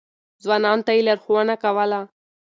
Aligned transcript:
ځوانانو 0.43 0.85
ته 0.87 0.91
يې 0.95 1.01
لارښوونه 1.07 1.55
کوله. 1.63 1.99